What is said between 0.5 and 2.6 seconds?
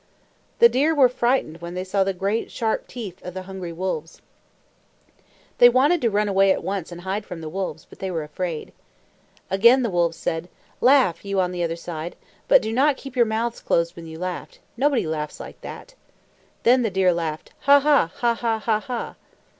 The deer were frightened when they saw the great,